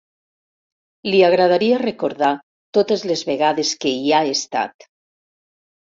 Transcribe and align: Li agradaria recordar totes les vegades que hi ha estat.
Li 1.09 1.19
agradaria 1.27 1.81
recordar 1.83 2.31
totes 2.79 3.07
les 3.13 3.23
vegades 3.31 3.75
que 3.85 3.93
hi 4.01 4.13
ha 4.21 4.27
estat. 4.37 4.89